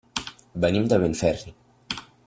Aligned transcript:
Venim 0.63 0.89
de 0.93 0.99
Benferri. 1.03 1.55